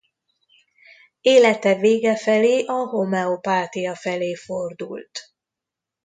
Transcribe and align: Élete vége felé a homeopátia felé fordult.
Élete 1.21 1.75
vége 1.75 2.15
felé 2.17 2.63
a 2.65 2.73
homeopátia 2.73 3.95
felé 3.95 4.35
fordult. 4.35 5.33